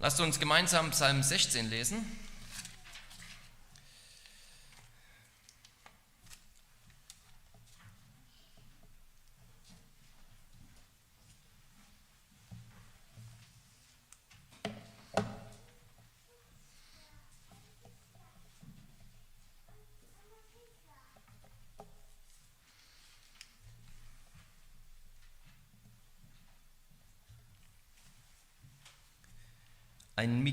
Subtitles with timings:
[0.00, 2.06] Lasst uns gemeinsam Psalm 16 lesen.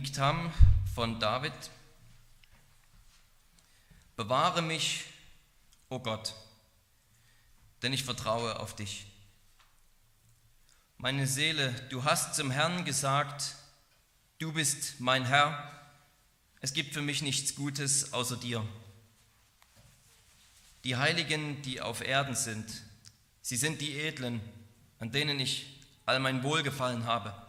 [0.05, 0.53] Ein Miktam
[0.93, 1.51] von David.
[4.15, 5.03] Bewahre mich,
[5.89, 6.35] o oh Gott,
[7.81, 9.07] denn ich vertraue auf dich.
[10.97, 13.55] Meine Seele, du hast zum Herrn gesagt,
[14.37, 15.71] du bist mein Herr,
[16.61, 18.63] es gibt für mich nichts Gutes außer dir.
[20.83, 22.83] Die Heiligen, die auf Erden sind,
[23.41, 24.39] sie sind die Edlen,
[24.99, 27.44] an denen ich all mein Wohlgefallen habe.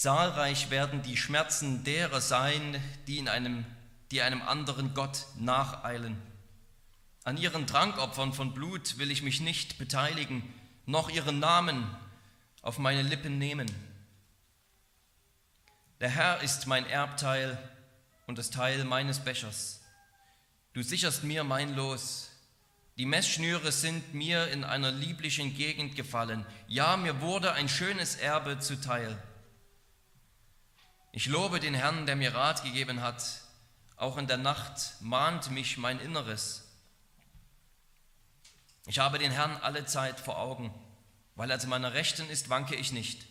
[0.00, 3.66] Zahlreich werden die Schmerzen derer sein, die, in einem,
[4.10, 6.16] die einem anderen Gott nacheilen.
[7.22, 10.42] An ihren Trankopfern von Blut will ich mich nicht beteiligen,
[10.86, 11.86] noch ihren Namen
[12.62, 13.70] auf meine Lippen nehmen.
[16.00, 17.58] Der Herr ist mein Erbteil
[18.26, 19.82] und das Teil meines Bechers.
[20.72, 22.30] Du sicherst mir mein Los.
[22.96, 26.46] Die Messschnüre sind mir in einer lieblichen Gegend gefallen.
[26.68, 29.22] Ja, mir wurde ein schönes Erbe zuteil.
[31.12, 33.22] Ich lobe den Herrn, der mir Rat gegeben hat.
[33.96, 36.64] Auch in der Nacht mahnt mich mein Inneres.
[38.86, 40.72] Ich habe den Herrn alle Zeit vor Augen.
[41.34, 43.26] Weil er zu meiner Rechten ist, wanke ich nicht.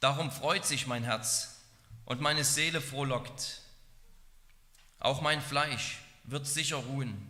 [0.00, 1.60] Darum freut sich mein Herz
[2.04, 3.62] und meine Seele frohlockt.
[5.00, 7.26] Auch mein Fleisch wird sicher ruhen.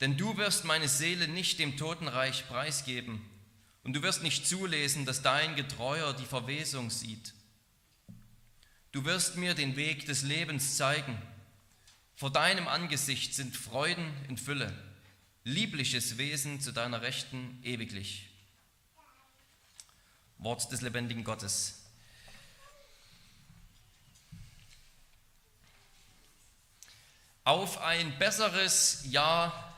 [0.00, 3.28] Denn du wirst meine Seele nicht dem Totenreich preisgeben
[3.82, 7.34] und du wirst nicht zulesen, dass dein Getreuer die Verwesung sieht.
[8.92, 11.16] Du wirst mir den Weg des Lebens zeigen.
[12.16, 14.76] Vor deinem Angesicht sind Freuden in Fülle,
[15.44, 18.28] liebliches Wesen zu deiner Rechten ewiglich.
[20.38, 21.76] Wort des lebendigen Gottes.
[27.44, 29.72] Auf ein besseres Jahr,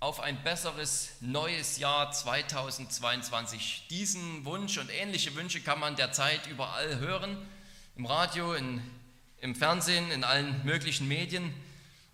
[0.00, 3.86] auf ein besseres neues Jahr 2022.
[3.90, 7.38] Diesen Wunsch und ähnliche Wünsche kann man derzeit überall hören
[8.00, 8.80] im Radio, in,
[9.42, 11.54] im Fernsehen, in allen möglichen Medien,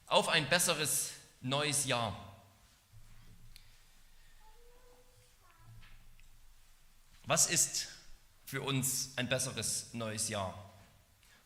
[0.09, 2.13] auf ein besseres neues Jahr.
[7.23, 7.87] Was ist
[8.45, 10.61] für uns ein besseres neues Jahr?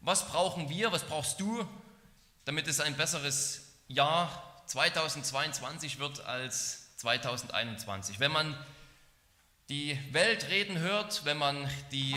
[0.00, 1.68] Was brauchen wir, was brauchst du,
[2.46, 8.20] damit es ein besseres Jahr 2022 wird als 2021?
[8.20, 8.56] Wenn man
[9.68, 12.16] die Welt reden hört, wenn man die,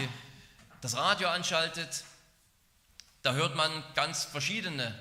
[0.80, 2.06] das Radio anschaltet,
[3.24, 4.94] da hört man ganz verschiedene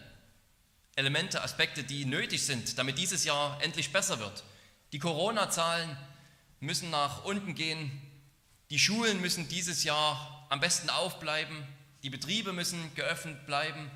[0.94, 4.44] Elemente, Aspekte, die nötig sind, damit dieses Jahr endlich besser wird.
[4.92, 5.96] Die Corona-Zahlen
[6.60, 7.90] müssen nach unten gehen,
[8.70, 11.66] die Schulen müssen dieses Jahr am besten aufbleiben,
[12.02, 13.90] die Betriebe müssen geöffnet bleiben.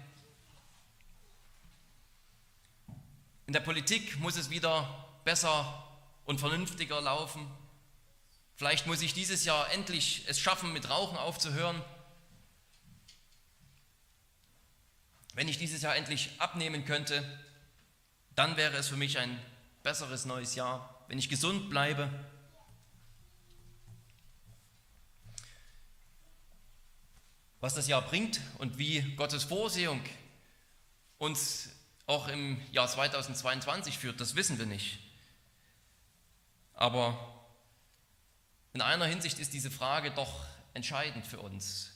[3.47, 5.87] In der Politik muss es wieder besser
[6.25, 7.47] und vernünftiger laufen.
[8.57, 11.81] Vielleicht muss ich dieses Jahr endlich es schaffen, mit Rauchen aufzuhören.
[15.37, 17.23] Wenn ich dieses Jahr endlich abnehmen könnte,
[18.35, 19.39] dann wäre es für mich ein
[19.83, 21.05] besseres neues Jahr.
[21.09, 22.09] Wenn ich gesund bleibe,
[27.61, 30.01] was das Jahr bringt und wie Gottes Vorsehung
[31.19, 31.69] uns
[32.07, 35.01] auch im Jahr 2022 führt, das wissen wir nicht.
[36.73, 37.45] Aber
[38.73, 41.96] in einer Hinsicht ist diese Frage doch entscheidend für uns.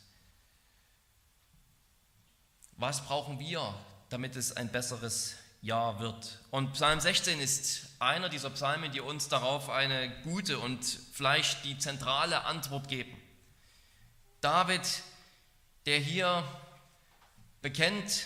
[2.81, 3.75] Was brauchen wir,
[4.09, 6.39] damit es ein besseres Jahr wird?
[6.51, 10.83] Und Psalm 16 ist einer dieser Psalmen, die uns darauf eine gute und
[11.13, 13.15] vielleicht die zentrale Antwort geben.
[14.41, 14.81] David,
[15.85, 16.43] der hier
[17.61, 18.25] bekennt,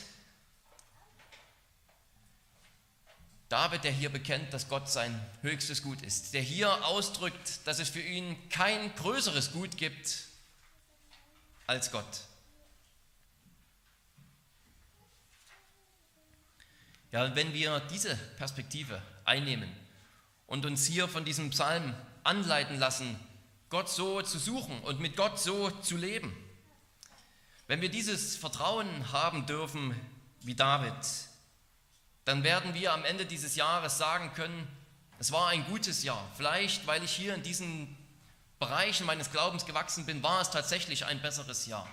[3.49, 7.89] David, der hier bekennt, dass Gott sein höchstes Gut ist, der hier ausdrückt, dass es
[7.89, 10.29] für ihn kein größeres Gut gibt
[11.67, 12.07] als Gott.
[17.15, 19.73] Ja, wenn wir diese Perspektive einnehmen
[20.49, 21.95] und uns hier von diesem Psalm
[22.25, 23.17] anleiten lassen,
[23.71, 26.37] Gott so zu suchen und mit Gott so zu leben,
[27.69, 29.95] wenn wir dieses Vertrauen haben dürfen
[30.41, 30.93] wie David,
[32.25, 34.67] dann werden wir am Ende dieses Jahres sagen können,
[35.21, 36.29] es war ein gutes Jahr.
[36.37, 37.97] Vielleicht, weil ich hier in diesen
[38.59, 41.89] Bereichen meines Glaubens gewachsen bin, war es tatsächlich ein besseres Jahr.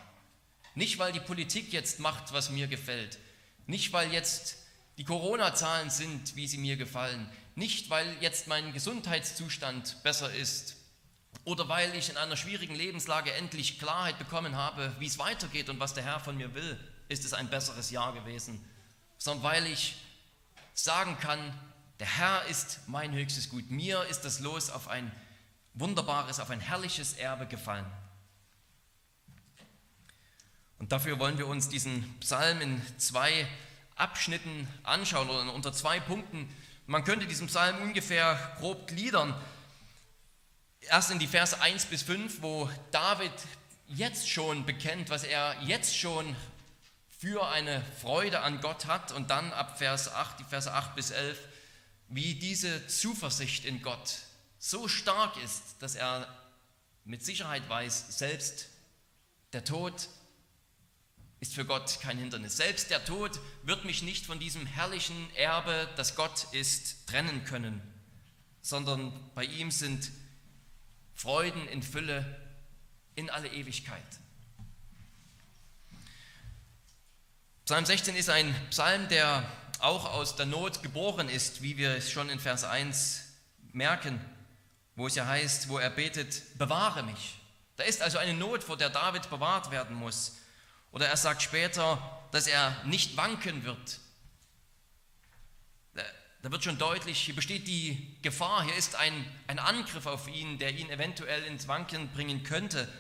[0.73, 3.19] Nicht, weil die Politik jetzt macht, was mir gefällt.
[3.67, 4.57] Nicht, weil jetzt
[4.97, 7.29] die Corona-Zahlen sind, wie sie mir gefallen.
[7.55, 10.75] Nicht, weil jetzt mein Gesundheitszustand besser ist.
[11.43, 15.79] Oder weil ich in einer schwierigen Lebenslage endlich Klarheit bekommen habe, wie es weitergeht und
[15.79, 16.79] was der Herr von mir will,
[17.09, 18.63] ist es ein besseres Jahr gewesen.
[19.17, 19.95] Sondern weil ich
[20.73, 21.39] sagen kann,
[21.99, 23.69] der Herr ist mein höchstes Gut.
[23.69, 25.11] Mir ist das Los auf ein
[25.73, 27.85] wunderbares, auf ein herrliches Erbe gefallen.
[30.79, 33.47] Und dafür wollen wir uns diesen Psalm in zwei
[34.01, 36.53] Abschnitten anschauen oder unter zwei Punkten.
[36.87, 39.33] Man könnte diesen Psalm ungefähr grob gliedern.
[40.81, 43.31] Erst in die Verse 1 bis 5, wo David
[43.87, 46.35] jetzt schon bekennt, was er jetzt schon
[47.19, 51.11] für eine Freude an Gott hat und dann ab Vers 8, die Verse 8 bis
[51.11, 51.37] 11,
[52.07, 54.17] wie diese Zuversicht in Gott
[54.57, 56.27] so stark ist, dass er
[57.05, 58.69] mit Sicherheit weiß, selbst
[59.53, 60.09] der Tod
[61.41, 62.55] ist für Gott kein Hindernis.
[62.55, 67.81] Selbst der Tod wird mich nicht von diesem herrlichen Erbe, das Gott ist, trennen können,
[68.61, 70.11] sondern bei ihm sind
[71.15, 72.39] Freuden in Fülle
[73.15, 74.05] in alle Ewigkeit.
[77.65, 79.43] Psalm 16 ist ein Psalm, der
[79.79, 83.23] auch aus der Not geboren ist, wie wir es schon in Vers 1
[83.71, 84.21] merken,
[84.95, 87.39] wo es ja heißt, wo er betet, bewahre mich.
[87.77, 90.33] Da ist also eine Not, vor der David bewahrt werden muss.
[90.91, 93.99] Oder er sagt später, dass er nicht wanken wird.
[96.43, 100.57] Da wird schon deutlich, hier besteht die Gefahr, hier ist ein, ein Angriff auf ihn,
[100.57, 102.91] der ihn eventuell ins Wanken bringen könnte.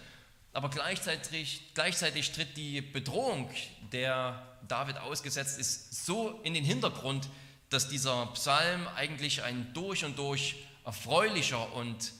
[0.53, 3.49] Aber gleichzeitig, gleichzeitig tritt die Bedrohung,
[3.91, 7.29] der David ausgesetzt ist, so in den Hintergrund,
[7.69, 12.13] dass dieser Psalm eigentlich ein durch und durch erfreulicher und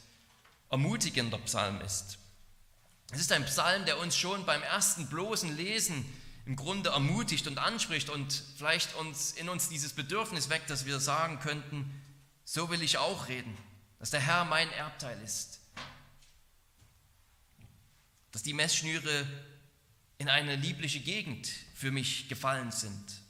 [0.72, 2.18] ermutigender Psalm ist.
[3.12, 6.06] Es ist ein Psalm, der uns schon beim ersten bloßen Lesen
[6.46, 11.00] im Grunde ermutigt und anspricht und vielleicht uns in uns dieses Bedürfnis weckt, dass wir
[11.00, 12.02] sagen könnten,
[12.46, 13.58] so will ich auch reden,
[14.00, 15.60] dass der Herr mein Erbteil ist,
[18.32, 19.28] dass die Messschnüre
[20.18, 23.22] in eine liebliche Gegend für mich gefallen sind.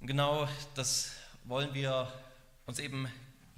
[0.00, 1.12] Und genau das
[1.44, 2.12] wollen wir
[2.66, 3.08] uns eben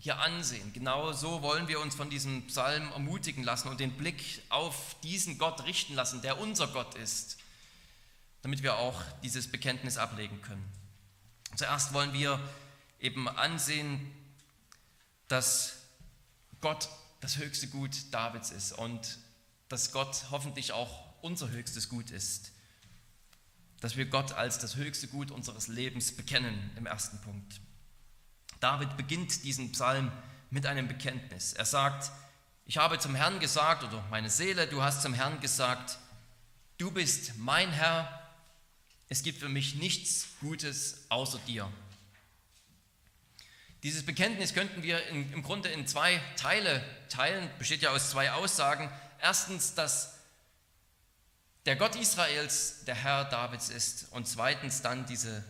[0.05, 0.71] hier ansehen.
[0.75, 5.39] Genau so wollen wir uns von diesem Psalm ermutigen lassen und den Blick auf diesen
[5.39, 7.39] Gott richten lassen, der unser Gott ist,
[8.43, 10.63] damit wir auch dieses Bekenntnis ablegen können.
[11.57, 12.39] Zuerst wollen wir
[13.01, 14.13] eben ansehen,
[15.29, 15.77] dass
[16.61, 16.91] Gott
[17.23, 19.19] das höchste Gut Davids ist und
[19.71, 22.53] dass Gott hoffentlich auch unser höchstes Gut ist.
[23.81, 27.59] Dass wir Gott als das höchste Gut unseres Lebens bekennen im ersten Punkt.
[28.65, 30.11] David beginnt diesen Psalm
[30.49, 31.53] mit einem Bekenntnis.
[31.53, 32.11] Er sagt,
[32.65, 35.99] ich habe zum Herrn gesagt, oder meine Seele, du hast zum Herrn gesagt,
[36.79, 38.27] du bist mein Herr,
[39.11, 41.71] es gibt für mich nichts Gutes außer dir.
[43.83, 48.33] Dieses Bekenntnis könnten wir in, im Grunde in zwei Teile teilen, besteht ja aus zwei
[48.33, 48.91] Aussagen.
[49.21, 50.21] Erstens, dass
[51.67, 55.45] der Gott Israels der Herr Davids ist und zweitens dann diese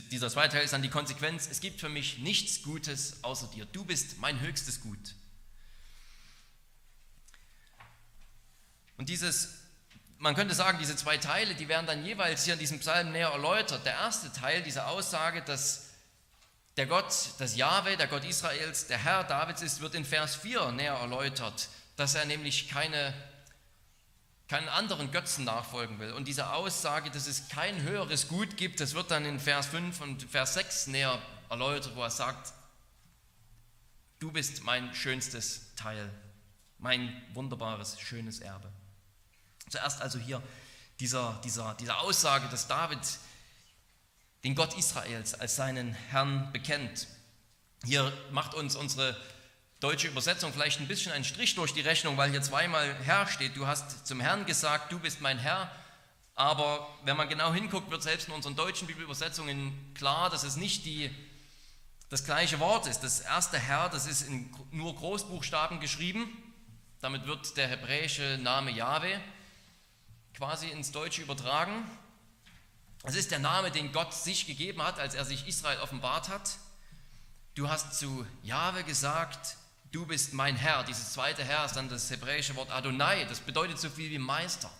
[0.00, 3.66] dieser zweite Teil ist dann die Konsequenz, es gibt für mich nichts Gutes außer dir.
[3.66, 5.14] Du bist mein höchstes Gut.
[8.96, 9.54] Und dieses,
[10.18, 13.28] man könnte sagen, diese zwei Teile, die werden dann jeweils hier in diesem Psalm näher
[13.28, 13.84] erläutert.
[13.84, 15.90] Der erste Teil dieser Aussage, dass
[16.76, 20.72] der Gott, das Jahwe, der Gott Israels, der Herr Davids ist, wird in Vers 4
[20.72, 23.12] näher erläutert, dass er nämlich keine
[24.52, 26.12] keinen anderen Götzen nachfolgen will.
[26.12, 29.98] Und diese Aussage, dass es kein höheres Gut gibt, das wird dann in Vers 5
[30.02, 31.18] und Vers 6 näher
[31.48, 32.52] erläutert, wo er sagt,
[34.18, 36.12] du bist mein schönstes Teil,
[36.76, 38.70] mein wunderbares, schönes Erbe.
[39.70, 40.42] Zuerst also hier
[41.00, 43.00] dieser, dieser, diese Aussage, dass David
[44.44, 47.06] den Gott Israels als seinen Herrn bekennt.
[47.86, 49.16] Hier macht uns unsere
[49.82, 53.56] deutsche Übersetzung vielleicht ein bisschen einen Strich durch die Rechnung, weil hier zweimal Herr steht.
[53.56, 55.72] Du hast zum Herrn gesagt, du bist mein Herr.
[56.36, 60.84] Aber wenn man genau hinguckt, wird selbst in unseren deutschen Bibelübersetzungen klar, dass es nicht
[60.84, 61.10] die,
[62.10, 63.00] das gleiche Wort ist.
[63.00, 66.30] Das erste Herr, das ist in nur Großbuchstaben geschrieben.
[67.00, 69.20] Damit wird der hebräische Name Jahwe
[70.34, 71.90] quasi ins Deutsche übertragen.
[73.02, 76.56] Es ist der Name, den Gott sich gegeben hat, als er sich Israel offenbart hat.
[77.54, 79.56] Du hast zu Jahwe gesagt,
[79.92, 80.82] du bist mein Herr.
[80.84, 84.70] Dieses zweite Herr ist dann das hebräische Wort Adonai, das bedeutet so viel wie Meister.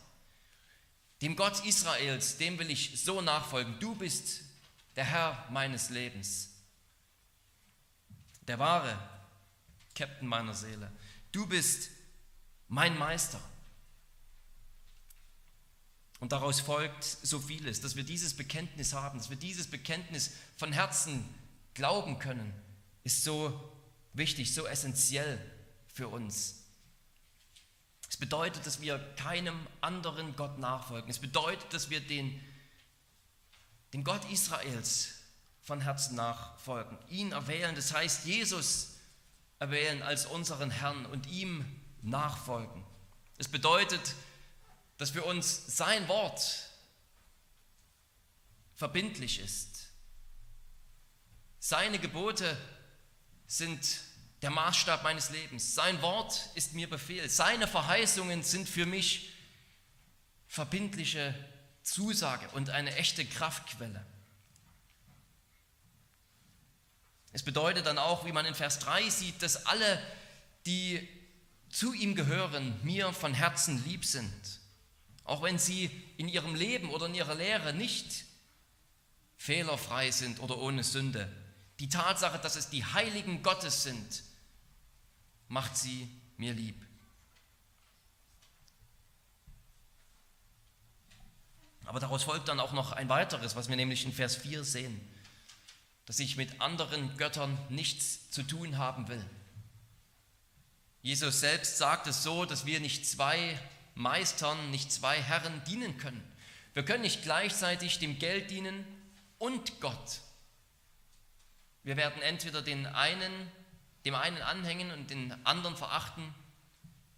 [1.21, 3.79] Dem Gott Israels, dem will ich so nachfolgen.
[3.79, 4.41] Du bist
[4.97, 6.49] der Herr meines Lebens.
[8.49, 8.99] der wahre
[9.95, 10.91] Captain meiner Seele.
[11.31, 11.91] Du bist
[12.69, 13.41] mein Meister.
[16.19, 20.73] Und daraus folgt so vieles, dass wir dieses Bekenntnis haben, dass wir dieses Bekenntnis von
[20.73, 21.25] Herzen
[21.75, 22.53] glauben können,
[23.05, 23.72] ist so
[24.13, 25.39] wichtig, so essentiell
[25.87, 26.65] für uns.
[28.09, 31.11] Es bedeutet, dass wir keinem anderen Gott nachfolgen.
[31.11, 32.39] Es bedeutet, dass wir den,
[33.93, 35.15] den Gott Israels
[35.63, 38.97] von Herzen nachfolgen, ihn erwählen, das heißt Jesus
[39.59, 41.65] erwählen als unseren Herrn und ihm
[42.03, 42.85] nachfolgen.
[43.39, 44.15] Es bedeutet,
[44.99, 46.69] dass für uns sein Wort
[48.75, 49.89] verbindlich ist.
[51.61, 52.57] Seine Gebote
[53.53, 54.01] sind
[54.41, 55.75] der Maßstab meines Lebens.
[55.75, 57.29] Sein Wort ist mir Befehl.
[57.29, 59.31] Seine Verheißungen sind für mich
[60.49, 61.35] verbindliche
[61.83, 64.07] Zusage und eine echte Kraftquelle.
[67.35, 70.03] Es bedeutet dann auch, wie man in Vers 3 sieht, dass alle,
[70.65, 71.07] die
[71.69, 74.33] zu ihm gehören, mir von Herzen lieb sind.
[75.25, 78.25] Auch wenn sie in ihrem Leben oder in ihrer Lehre nicht
[79.37, 81.31] fehlerfrei sind oder ohne Sünde.
[81.83, 84.23] Die Tatsache, dass es die Heiligen Gottes sind,
[85.49, 86.09] macht sie
[86.39, 86.83] mir lieb.
[91.85, 95.13] Aber daraus folgt dann auch noch ein weiteres, was wir nämlich in Vers 4 sehen
[96.07, 99.25] dass ich mit anderen Göttern nichts zu tun haben will.
[101.03, 103.59] Jesus selbst sagt es so, dass wir nicht zwei
[103.95, 106.23] Meistern, nicht zwei Herren dienen können.
[106.75, 108.85] Wir können nicht gleichzeitig dem Geld dienen
[109.39, 110.21] und Gott.
[111.83, 113.51] Wir werden entweder den einen,
[114.05, 116.35] dem einen anhängen und den anderen verachten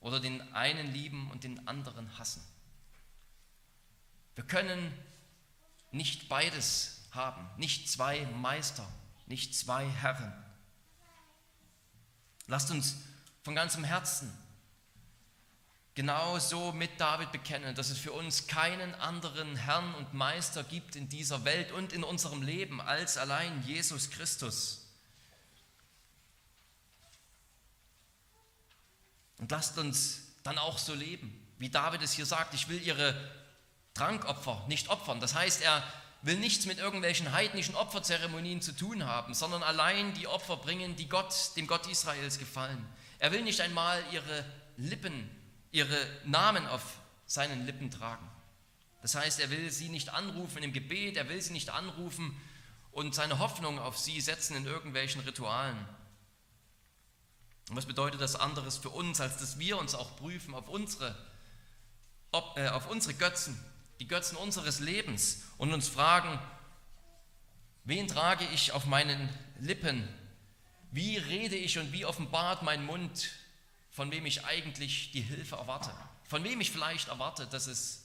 [0.00, 2.42] oder den einen lieben und den anderen hassen.
[4.34, 4.92] Wir können
[5.92, 7.48] nicht beides haben.
[7.56, 8.86] Nicht zwei Meister,
[9.26, 10.32] nicht zwei Herren.
[12.46, 12.96] Lasst uns
[13.42, 14.32] von ganzem Herzen
[15.94, 20.96] genau so mit David bekennen, dass es für uns keinen anderen Herrn und Meister gibt
[20.96, 24.88] in dieser Welt und in unserem Leben als allein Jesus Christus.
[29.38, 33.14] Und lasst uns dann auch so leben, wie David es hier sagt, ich will ihre
[33.94, 35.20] Trankopfer nicht opfern.
[35.20, 35.82] Das heißt, er
[36.22, 41.08] will nichts mit irgendwelchen heidnischen Opferzeremonien zu tun haben, sondern allein die Opfer bringen, die
[41.08, 42.84] Gott, dem Gott Israels gefallen.
[43.18, 44.44] Er will nicht einmal ihre
[44.76, 45.30] Lippen,
[45.74, 48.30] ihre Namen auf seinen Lippen tragen.
[49.02, 52.40] Das heißt, er will sie nicht anrufen im Gebet, er will sie nicht anrufen
[52.92, 55.76] und seine Hoffnung auf sie setzen in irgendwelchen Ritualen.
[57.68, 61.16] Und was bedeutet das anderes für uns, als dass wir uns auch prüfen auf unsere,
[62.54, 63.58] äh, auf unsere Götzen,
[63.98, 66.38] die Götzen unseres Lebens und uns fragen,
[67.82, 69.28] wen trage ich auf meinen
[69.58, 70.08] Lippen?
[70.92, 73.32] Wie rede ich und wie offenbart mein Mund,
[73.94, 75.94] von wem ich eigentlich die Hilfe erwarte?
[76.24, 78.02] Von wem ich vielleicht erwarte, dass, es,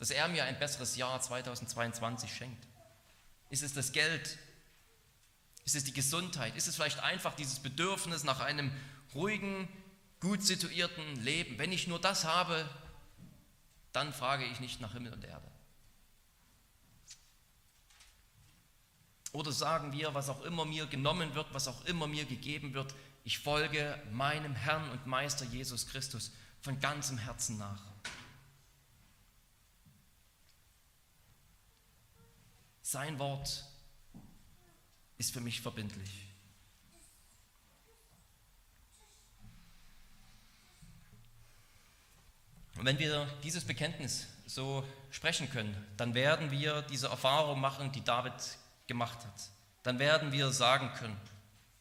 [0.00, 2.66] dass er mir ein besseres Jahr 2022 schenkt?
[3.48, 4.38] Ist es das Geld?
[5.64, 6.56] Ist es die Gesundheit?
[6.56, 8.72] Ist es vielleicht einfach dieses Bedürfnis nach einem
[9.14, 9.68] ruhigen,
[10.18, 11.58] gut situierten Leben?
[11.58, 12.68] Wenn ich nur das habe,
[13.92, 15.46] dann frage ich nicht nach Himmel und Erde.
[19.30, 22.92] Oder sagen wir, was auch immer mir genommen wird, was auch immer mir gegeben wird,
[23.24, 27.82] ich folge meinem Herrn und Meister Jesus Christus von ganzem Herzen nach.
[32.82, 33.64] Sein Wort
[35.16, 36.26] ist für mich verbindlich.
[42.76, 48.02] Und wenn wir dieses Bekenntnis so sprechen können, dann werden wir diese Erfahrung machen, die
[48.02, 48.32] David
[48.86, 49.50] gemacht hat.
[49.82, 51.20] Dann werden wir sagen können,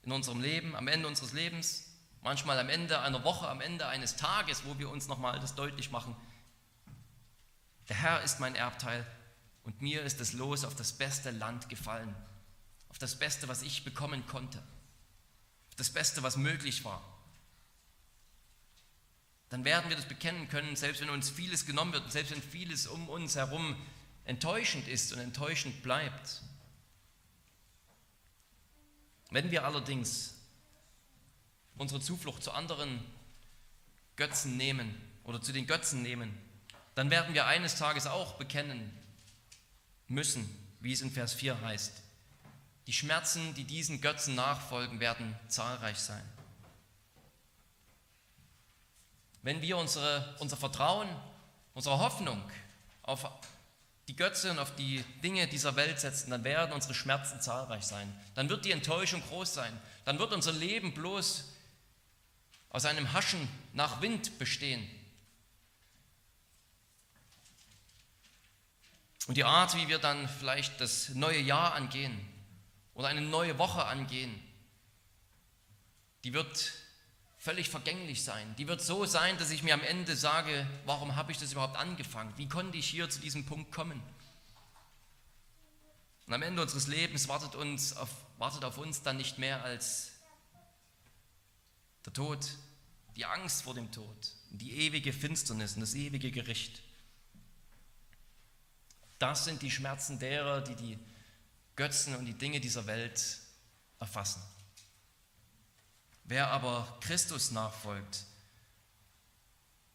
[0.09, 1.85] in unserem Leben, am Ende unseres Lebens,
[2.21, 5.91] manchmal am Ende einer Woche, am Ende eines Tages, wo wir uns nochmal das deutlich
[5.91, 6.15] machen,
[7.87, 9.05] der Herr ist mein Erbteil
[9.63, 12.15] und mir ist das Los auf das beste Land gefallen,
[12.89, 14.57] auf das Beste, was ich bekommen konnte,
[15.69, 17.01] auf das Beste, was möglich war
[19.49, 22.85] dann werden wir das bekennen können, selbst wenn uns vieles genommen wird, selbst wenn vieles
[22.85, 23.75] um uns herum
[24.25, 26.43] enttäuschend ist und enttäuschend bleibt.
[29.29, 30.35] Wenn wir allerdings
[31.77, 33.03] unsere Zuflucht zu anderen
[34.15, 36.37] Götzen nehmen oder zu den Götzen nehmen,
[36.95, 38.91] dann werden wir eines Tages auch bekennen
[40.07, 40.49] müssen,
[40.81, 42.01] wie es in Vers 4 heißt.
[42.87, 46.23] Die Schmerzen, die diesen Götzen nachfolgen, werden zahlreich sein.
[49.43, 51.07] Wenn wir unsere, unser Vertrauen,
[51.73, 52.41] unsere Hoffnung
[53.03, 53.25] auf
[54.09, 58.11] die Götze und auf die Dinge dieser Welt setzen, dann werden unsere Schmerzen zahlreich sein.
[58.33, 59.79] Dann wird die Enttäuschung groß sein.
[60.03, 61.45] Dann wird unser Leben bloß
[62.71, 64.89] aus einem Haschen nach Wind bestehen.
[69.27, 72.19] Und die Art, wie wir dann vielleicht das neue Jahr angehen
[72.95, 74.43] oder eine neue Woche angehen,
[76.23, 76.73] die wird
[77.49, 78.55] völlig vergänglich sein.
[78.59, 81.77] Die wird so sein, dass ich mir am Ende sage, warum habe ich das überhaupt
[81.77, 82.31] angefangen?
[82.37, 83.99] Wie konnte ich hier zu diesem Punkt kommen?
[86.27, 90.11] Und am Ende unseres Lebens wartet, uns auf, wartet auf uns dann nicht mehr als
[92.05, 92.45] der Tod,
[93.15, 96.83] die Angst vor dem Tod, die ewige Finsternis und das ewige Gericht.
[99.17, 100.99] Das sind die Schmerzen derer, die die
[101.75, 103.39] Götzen und die Dinge dieser Welt
[103.99, 104.43] erfassen.
[106.29, 108.19] Wer aber Christus nachfolgt,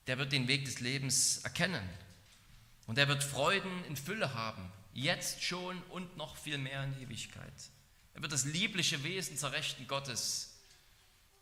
[0.08, 1.88] der wird den Weg des Lebens erkennen
[2.88, 7.52] und er wird Freuden in Fülle haben, jetzt schon und noch viel mehr in Ewigkeit.
[8.14, 10.56] Er wird das liebliche Wesen zur Rechten Gottes,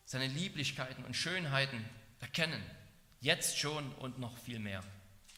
[0.04, 1.82] seine Lieblichkeiten und Schönheiten
[2.20, 2.62] erkennen,
[3.22, 4.84] jetzt schon und noch viel mehr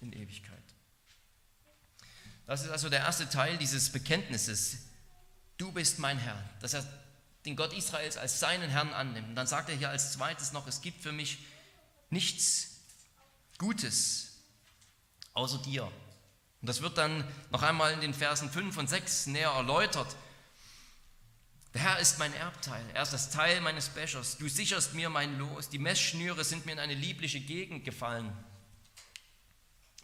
[0.01, 0.59] in Ewigkeit.
[2.49, 4.79] Das ist also der erste Teil dieses Bekenntnisses.
[5.59, 6.43] Du bist mein Herr.
[6.61, 6.89] Das heißt,
[7.45, 9.29] den Gott Israels als seinen Herrn annimmt.
[9.29, 11.39] Und dann sagt er hier als zweites noch, es gibt für mich
[12.11, 12.81] nichts
[13.59, 14.39] Gutes
[15.35, 15.85] außer dir.
[15.85, 20.17] Und das wird dann noch einmal in den Versen 5 und 6 näher erläutert.
[21.75, 24.39] Der Herr ist mein Erbteil, er ist das Teil meines Bechers.
[24.39, 28.33] Du sicherst mir mein Los, die Messschnüre sind mir in eine liebliche Gegend gefallen.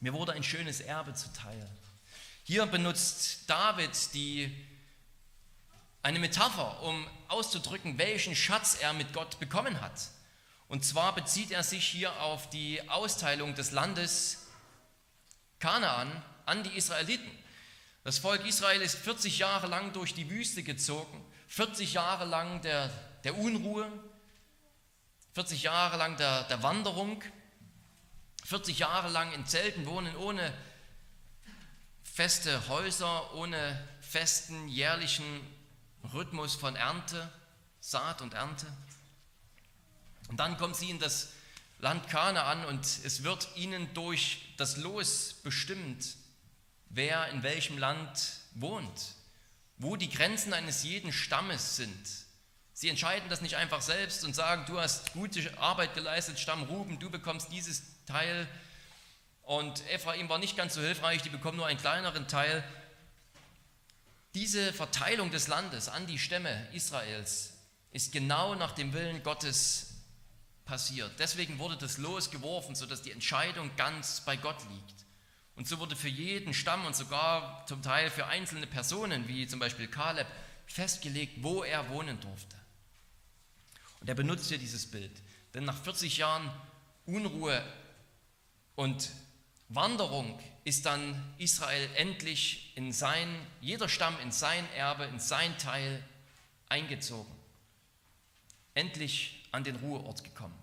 [0.00, 1.70] Mir wurde ein schönes Erbe zuteil.
[2.42, 4.52] Hier benutzt David die
[6.02, 10.00] eine Metapher, um auszudrücken, welchen Schatz er mit Gott bekommen hat.
[10.69, 14.47] Und zwar bezieht er sich hier auf die Austeilung des Landes
[15.59, 17.30] Kanaan an die Israeliten.
[18.04, 22.88] Das Volk Israel ist 40 Jahre lang durch die Wüste gezogen, 40 Jahre lang der,
[23.25, 23.90] der Unruhe,
[25.35, 27.23] 40 Jahre lang der, der Wanderung,
[28.44, 30.53] 40 Jahre lang in Zelten wohnen, ohne
[32.03, 35.24] feste Häuser, ohne festen jährlichen
[36.12, 37.30] Rhythmus von Ernte,
[37.80, 38.66] Saat und Ernte.
[40.28, 41.30] Und dann kommen sie in das
[41.78, 46.16] Land Kanaan und es wird ihnen durch das Los bestimmt,
[46.90, 49.14] wer in welchem Land wohnt,
[49.78, 52.06] wo die Grenzen eines jeden Stammes sind.
[52.74, 56.98] Sie entscheiden das nicht einfach selbst und sagen, du hast gute Arbeit geleistet, Stamm Ruben,
[56.98, 58.48] du bekommst dieses Teil.
[59.42, 62.64] Und Ephraim war nicht ganz so hilfreich, die bekommen nur einen kleineren Teil.
[64.35, 67.53] Diese Verteilung des Landes an die Stämme Israels
[67.90, 69.95] ist genau nach dem Willen Gottes
[70.64, 71.11] passiert.
[71.19, 75.05] Deswegen wurde das Los geworfen, sodass die Entscheidung ganz bei Gott liegt.
[75.57, 79.59] Und so wurde für jeden Stamm und sogar zum Teil für einzelne Personen, wie zum
[79.59, 80.29] Beispiel Kaleb,
[80.66, 82.57] festgelegt, wo er wohnen durfte.
[84.01, 85.11] Und er benutzt hier dieses Bild.
[85.53, 86.51] Denn nach 40 Jahren
[87.05, 87.62] Unruhe
[88.77, 89.11] und
[89.69, 93.29] Wanderung ist dann Israel endlich in sein,
[93.61, 96.05] jeder Stamm in sein Erbe, in sein Teil
[96.68, 97.33] eingezogen.
[98.75, 100.55] Endlich an den Ruheort gekommen.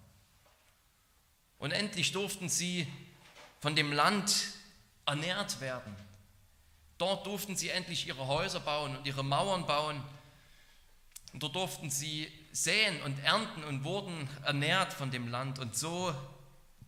[1.58, 2.88] Und endlich durften sie
[3.60, 4.54] von dem Land
[5.06, 5.96] ernährt werden.
[6.98, 10.02] Dort durften sie endlich ihre Häuser bauen und ihre Mauern bauen.
[11.34, 15.60] Und dort durften sie säen und ernten und wurden ernährt von dem Land.
[15.60, 16.14] Und so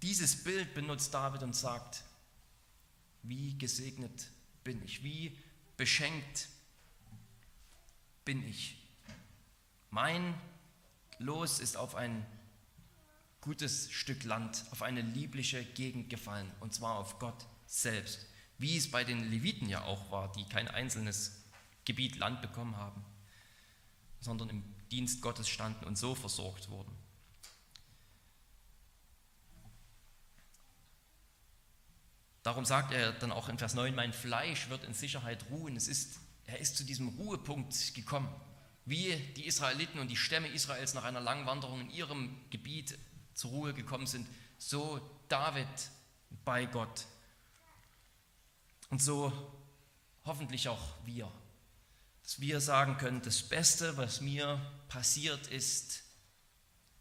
[0.01, 2.03] dieses Bild benutzt David und sagt,
[3.23, 4.29] wie gesegnet
[4.63, 5.03] bin ich?
[5.03, 5.37] Wie
[5.77, 6.49] beschenkt
[8.25, 8.87] bin ich?
[9.89, 10.39] Mein
[11.17, 12.25] Los ist auf ein
[13.41, 18.25] gutes Stück Land, auf eine liebliche Gegend gefallen, und zwar auf Gott selbst,
[18.57, 21.43] wie es bei den Leviten ja auch war, die kein einzelnes
[21.85, 23.03] Gebiet Land bekommen haben,
[24.19, 26.98] sondern im Dienst Gottes standen und so versorgt wurden.
[32.43, 35.75] Darum sagt er dann auch in Vers 9, mein Fleisch wird in Sicherheit ruhen.
[35.75, 38.29] Es ist, er ist zu diesem Ruhepunkt gekommen,
[38.85, 42.97] wie die Israeliten und die Stämme Israels nach einer langen Wanderung in ihrem Gebiet
[43.33, 45.67] zur Ruhe gekommen sind, so David
[46.45, 47.05] bei Gott.
[48.89, 49.31] Und so
[50.25, 51.31] hoffentlich auch wir,
[52.23, 56.03] dass wir sagen können, das Beste, was mir passiert ist,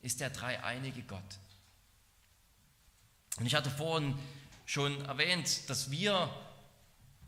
[0.01, 1.39] ist der dreieinige Gott.
[3.39, 4.19] Und ich hatte vorhin
[4.69, 6.29] schon erwähnt, dass wir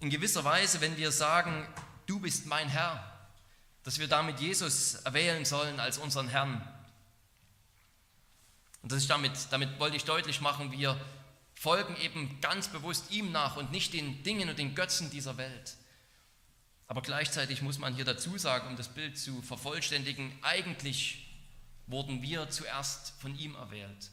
[0.01, 1.67] in gewisser Weise, wenn wir sagen,
[2.05, 3.03] du bist mein Herr,
[3.83, 6.61] dass wir damit Jesus erwählen sollen als unseren Herrn.
[8.83, 11.01] Und das ist damit, damit wollte ich deutlich machen, wir
[11.55, 15.77] folgen eben ganz bewusst ihm nach und nicht den Dingen und den Götzen dieser Welt.
[16.89, 21.27] Aber gleichzeitig muss man hier dazu sagen, um das Bild zu vervollständigen, eigentlich
[21.87, 24.11] wurden wir zuerst von ihm erwählt.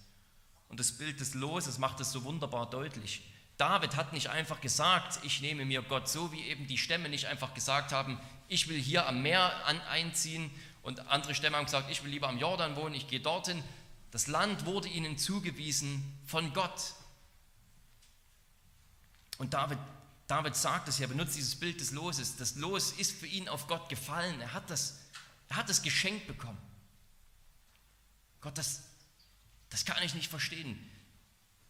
[0.69, 3.23] Und das Bild des Loses macht es so wunderbar deutlich.
[3.57, 7.25] David hat nicht einfach gesagt, ich nehme mir Gott, so wie eben die Stämme nicht
[7.25, 10.51] einfach gesagt haben, ich will hier am Meer einziehen
[10.83, 13.63] und andere Stämme haben gesagt, ich will lieber am Jordan wohnen, ich gehe dorthin.
[14.11, 16.93] Das Land wurde ihnen zugewiesen von Gott.
[19.37, 19.79] Und David,
[20.27, 22.37] David sagt es, er benutzt dieses Bild des Loses.
[22.37, 24.39] Das Los ist für ihn auf Gott gefallen.
[24.39, 24.99] Er hat das,
[25.49, 26.57] er hat das Geschenk bekommen.
[28.41, 28.83] Gott, das,
[29.69, 30.79] das kann ich nicht verstehen.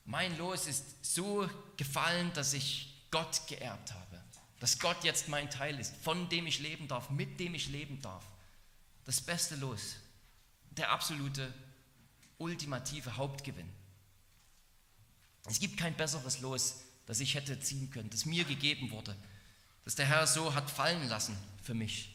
[0.05, 4.23] Mein Los ist so gefallen, dass ich Gott geerbt habe.
[4.59, 8.01] Dass Gott jetzt mein Teil ist, von dem ich leben darf, mit dem ich leben
[8.01, 8.25] darf.
[9.05, 9.97] Das beste Los.
[10.71, 11.53] Der absolute,
[12.37, 13.69] ultimative Hauptgewinn.
[15.45, 19.15] Es gibt kein besseres Los, das ich hätte ziehen können, das mir gegeben wurde,
[19.85, 22.13] das der Herr so hat fallen lassen für mich.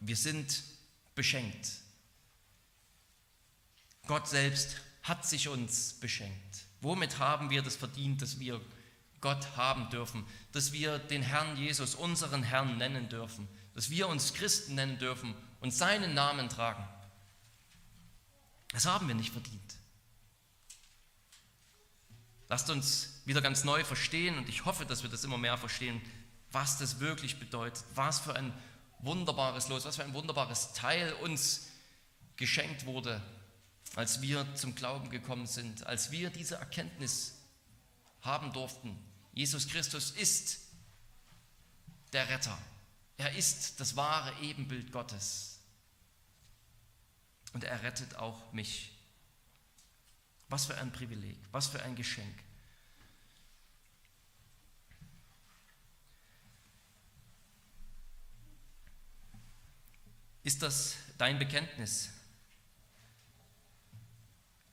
[0.00, 0.62] Wir sind
[1.18, 1.68] beschenkt.
[4.06, 6.64] Gott selbst hat sich uns beschenkt.
[6.80, 8.60] Womit haben wir das verdient, dass wir
[9.20, 14.32] Gott haben dürfen, dass wir den Herrn Jesus, unseren Herrn nennen dürfen, dass wir uns
[14.32, 16.86] Christen nennen dürfen und seinen Namen tragen?
[18.70, 19.74] Das haben wir nicht verdient.
[22.48, 26.00] Lasst uns wieder ganz neu verstehen und ich hoffe, dass wir das immer mehr verstehen,
[26.52, 28.52] was das wirklich bedeutet, was für ein
[29.00, 31.68] wunderbares Los, was für ein wunderbares Teil uns
[32.36, 33.22] geschenkt wurde,
[33.96, 37.34] als wir zum Glauben gekommen sind, als wir diese Erkenntnis
[38.22, 38.98] haben durften.
[39.32, 40.60] Jesus Christus ist
[42.12, 42.56] der Retter.
[43.16, 45.58] Er ist das wahre Ebenbild Gottes.
[47.52, 48.92] Und er rettet auch mich.
[50.48, 52.47] Was für ein Privileg, was für ein Geschenk.
[60.48, 62.08] Ist das dein Bekenntnis?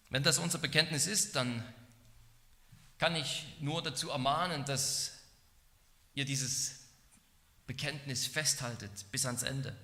[0.10, 1.66] Wenn das unser Bekenntnis ist, dann
[2.98, 5.20] kann ich nur dazu ermahnen, dass
[6.14, 6.86] ihr dieses
[7.68, 9.76] Bekenntnis festhaltet bis ans Ende.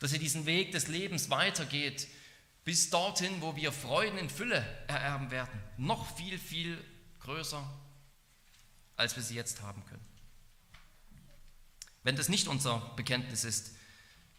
[0.00, 2.08] Dass ihr diesen Weg des Lebens weitergeht
[2.64, 5.62] bis dorthin, wo wir Freuden in Fülle ererben werden.
[5.76, 6.84] Noch viel, viel
[7.20, 7.64] größer,
[8.96, 10.04] als wir sie jetzt haben können.
[12.02, 13.76] Wenn das nicht unser Bekenntnis ist,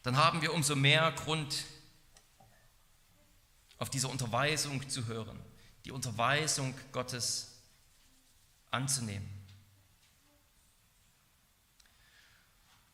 [0.06, 1.64] dann haben wir umso mehr Grund,
[3.80, 5.40] auf diese Unterweisung zu hören,
[5.84, 7.56] die Unterweisung Gottes
[8.70, 9.28] anzunehmen.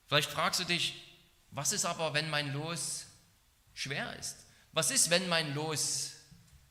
[0.08, 1.04] Vielleicht fragst du dich,
[1.52, 3.08] was ist aber, wenn mein Los
[3.74, 4.38] schwer ist?
[4.72, 6.14] Was ist, wenn mein Los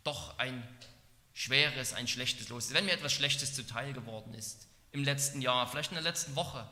[0.04, 0.66] doch ein
[1.34, 2.72] schweres, ein schlechtes Los ist?
[2.72, 6.66] Wenn mir etwas Schlechtes zuteil geworden ist im letzten Jahr, vielleicht in der letzten Woche?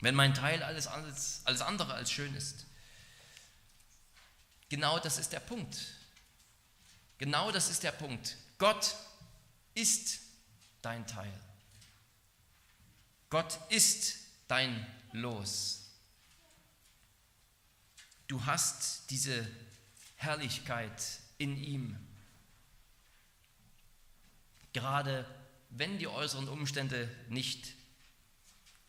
[0.00, 2.66] Wenn mein Teil alles, alles, alles andere als schön ist?
[4.68, 5.78] Genau das ist der Punkt.
[7.18, 8.36] Genau das ist der Punkt.
[8.58, 8.96] Gott
[9.74, 10.20] ist
[10.80, 11.32] dein Teil.
[13.28, 14.16] Gott ist
[14.48, 15.90] dein Los.
[18.26, 19.46] Du hast diese
[20.16, 21.02] Herrlichkeit
[21.36, 21.98] in ihm.
[24.72, 25.26] Gerade
[25.70, 27.74] wenn die äußeren Umstände nicht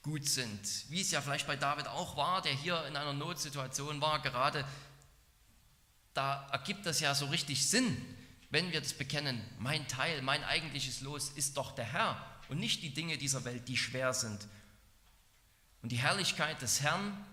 [0.03, 4.01] gut sind, wie es ja vielleicht bei David auch war, der hier in einer Notsituation
[4.01, 4.65] war, gerade
[6.13, 7.97] da ergibt das ja so richtig Sinn,
[8.49, 12.83] wenn wir das bekennen, mein Teil, mein eigentliches Los ist doch der Herr und nicht
[12.83, 14.47] die Dinge dieser Welt, die schwer sind.
[15.81, 17.25] Und die Herrlichkeit des Herrn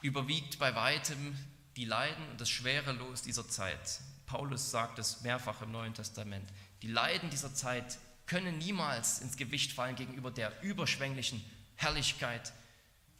[0.00, 1.36] überwiegt bei weitem
[1.76, 4.00] die Leiden und das schwere Los dieser Zeit.
[4.24, 6.48] Paulus sagt es mehrfach im Neuen Testament.
[6.82, 11.44] Die Leiden dieser Zeit können niemals ins Gewicht fallen gegenüber der überschwänglichen
[11.76, 12.52] Herrlichkeit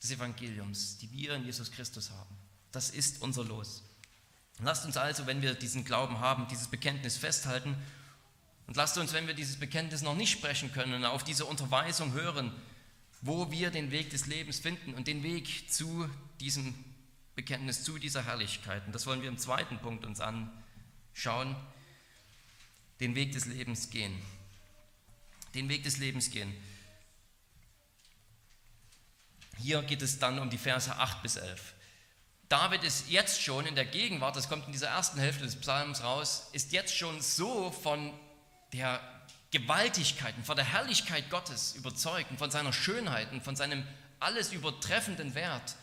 [0.02, 2.36] des Evangeliums, die wir in Jesus Christus haben.
[2.72, 3.82] Das ist unser Los.
[4.58, 7.76] Lasst uns also, wenn wir diesen Glauben haben, dieses Bekenntnis festhalten
[8.66, 12.52] und lasst uns, wenn wir dieses Bekenntnis noch nicht sprechen können, auf diese Unterweisung hören,
[13.20, 16.08] wo wir den Weg des Lebens finden und den Weg zu
[16.40, 16.74] diesem
[17.34, 18.84] Bekenntnis, zu dieser Herrlichkeit.
[18.86, 21.54] Und das wollen wir im zweiten Punkt uns anschauen,
[23.00, 24.20] den Weg des Lebens gehen.
[25.56, 26.54] Den Weg des Lebens gehen.
[29.58, 31.74] Hier geht es dann um die Verse 8 bis 11.
[32.50, 36.02] David ist jetzt schon in der Gegenwart, das kommt in dieser ersten Hälfte des Psalms
[36.02, 38.12] raus, ist jetzt schon so von
[38.74, 39.00] der
[39.50, 43.84] Gewaltigkeit und von der Herrlichkeit Gottes überzeugt und von seiner Schönheit und von seinem
[44.20, 45.76] alles übertreffenden Wert,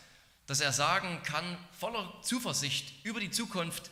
[0.46, 3.90] dass er sagen kann, voller Zuversicht über die Zukunft,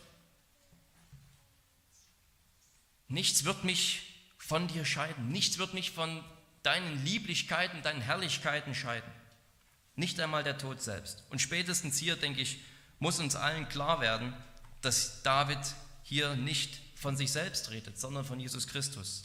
[3.08, 4.11] nichts wird mich
[4.51, 6.21] von dir scheiden, nichts wird mich von
[6.61, 9.09] deinen Lieblichkeiten, deinen Herrlichkeiten scheiden.
[9.95, 11.23] Nicht einmal der Tod selbst.
[11.29, 12.59] Und spätestens hier, denke ich,
[12.99, 14.33] muss uns allen klar werden,
[14.81, 15.59] dass David
[16.03, 19.23] hier nicht von sich selbst redet, sondern von Jesus Christus.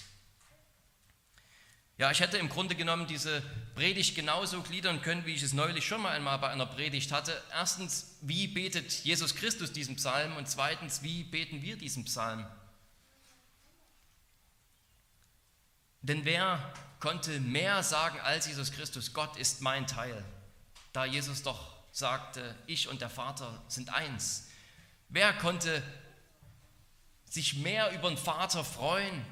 [1.99, 3.43] Ja, ich hätte im Grunde genommen diese
[3.75, 7.33] Predigt genauso gliedern können, wie ich es neulich schon mal einmal bei einer Predigt hatte.
[7.51, 10.37] Erstens, wie betet Jesus Christus diesen Psalm?
[10.37, 12.47] Und zweitens, wie beten wir diesen Psalm?
[16.07, 20.25] Denn wer konnte mehr sagen als Jesus Christus, Gott ist mein Teil,
[20.93, 24.47] da Jesus doch sagte, ich und der Vater sind eins.
[25.09, 25.83] Wer konnte
[27.29, 29.25] sich mehr über den Vater freuen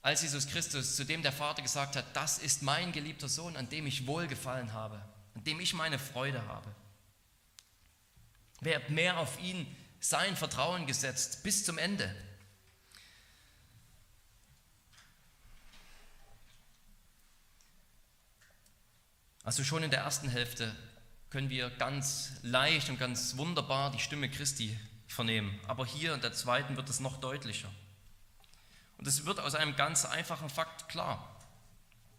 [0.00, 3.68] als Jesus Christus, zu dem der Vater gesagt hat, das ist mein geliebter Sohn, an
[3.68, 5.02] dem ich wohlgefallen habe,
[5.34, 6.74] an dem ich meine Freude habe.
[8.60, 9.66] Wer hat mehr auf ihn
[10.00, 12.14] sein Vertrauen gesetzt bis zum Ende?
[19.48, 20.76] Also schon in der ersten Hälfte
[21.30, 25.58] können wir ganz leicht und ganz wunderbar die Stimme Christi vernehmen.
[25.66, 27.70] Aber hier in der zweiten wird es noch deutlicher.
[28.98, 31.34] Und es wird aus einem ganz einfachen Fakt klar.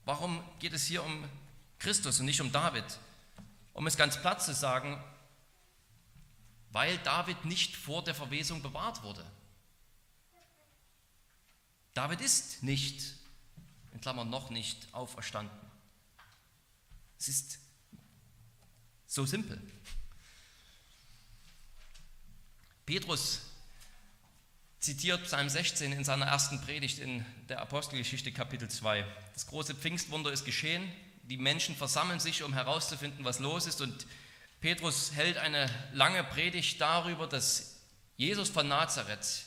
[0.06, 1.24] Warum geht es hier um
[1.78, 2.98] Christus und nicht um David?
[3.74, 5.00] Um es ganz platt zu sagen,
[6.72, 9.24] weil David nicht vor der Verwesung bewahrt wurde.
[11.94, 13.14] David ist nicht,
[13.92, 15.69] in Klammern noch nicht, auferstanden.
[17.20, 17.60] Es ist
[19.06, 19.62] so simpel.
[22.86, 23.42] Petrus
[24.80, 29.06] zitiert Psalm 16 in seiner ersten Predigt in der Apostelgeschichte Kapitel 2.
[29.34, 30.90] Das große Pfingstwunder ist geschehen.
[31.24, 33.82] Die Menschen versammeln sich, um herauszufinden, was los ist.
[33.82, 34.08] Und
[34.62, 37.82] Petrus hält eine lange Predigt darüber, dass
[38.16, 39.46] Jesus von Nazareth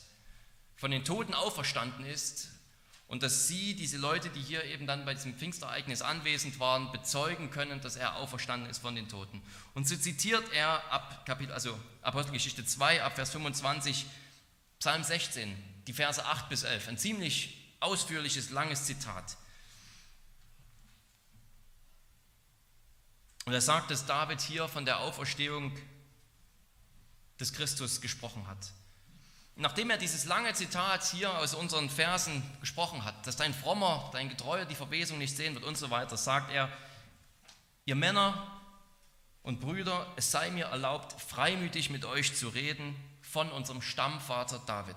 [0.77, 2.49] von den Toten auferstanden ist
[3.13, 7.51] und dass sie, diese Leute, die hier eben dann bei diesem Pfingstereignis anwesend waren, bezeugen
[7.51, 9.43] können, dass er auferstanden ist von den Toten.
[9.75, 14.07] Und so zitiert er ab Kapitel, also Apostelgeschichte 2, ab Vers 25,
[14.79, 15.55] Psalm 16,
[15.87, 19.37] die Verse 8 bis 11, ein ziemlich ausführliches, langes Zitat.
[23.45, 25.77] Und er sagt, dass David hier von der Auferstehung
[27.39, 28.73] des Christus gesprochen hat.
[29.57, 34.29] Nachdem er dieses lange Zitat hier aus unseren Versen gesprochen hat, dass dein Frommer, dein
[34.29, 36.71] Getreuer die Verwesung nicht sehen wird und so weiter, sagt er,
[37.85, 38.61] ihr Männer
[39.43, 44.97] und Brüder, es sei mir erlaubt, freimütig mit euch zu reden von unserem Stammvater David.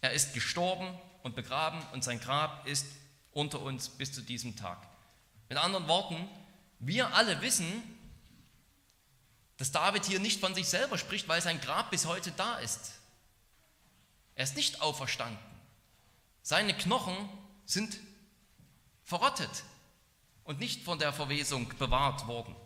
[0.00, 2.86] Er ist gestorben und begraben und sein Grab ist
[3.30, 4.78] unter uns bis zu diesem Tag.
[5.48, 6.28] Mit anderen Worten,
[6.80, 7.82] wir alle wissen,
[9.58, 12.94] dass David hier nicht von sich selber spricht, weil sein Grab bis heute da ist.
[14.34, 15.38] Er ist nicht auferstanden.
[16.42, 17.28] Seine Knochen
[17.64, 17.98] sind
[19.04, 19.64] verrottet
[20.44, 22.56] und nicht von der Verwesung bewahrt worden.